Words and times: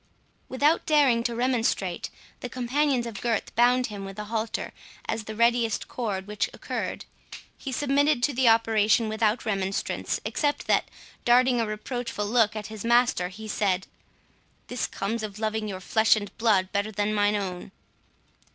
Without 0.49 0.87
daring 0.87 1.21
to 1.21 1.35
remonstrate, 1.35 2.09
the 2.39 2.49
companions 2.49 3.05
of 3.05 3.21
Gurth 3.21 3.53
bound 3.53 3.85
him 3.85 4.03
with 4.03 4.17
a 4.17 4.23
halter, 4.23 4.73
as 5.05 5.25
the 5.25 5.35
readiest 5.35 5.87
cord 5.87 6.25
which 6.25 6.49
occurred. 6.55 7.05
He 7.55 7.71
submitted 7.71 8.23
to 8.23 8.33
the 8.33 8.47
operation 8.49 9.09
without 9.09 9.45
remonstrance, 9.45 10.19
except 10.25 10.65
that, 10.65 10.89
darting 11.23 11.61
a 11.61 11.67
reproachful 11.67 12.25
look 12.25 12.55
at 12.55 12.65
his 12.65 12.83
master, 12.83 13.29
he 13.29 13.47
said, 13.47 13.85
"This 14.69 14.87
comes 14.87 15.21
of 15.21 15.37
loving 15.37 15.67
your 15.67 15.79
flesh 15.79 16.15
and 16.15 16.35
blood 16.39 16.71
better 16.71 16.91
than 16.91 17.13
mine 17.13 17.35
own." 17.35 17.71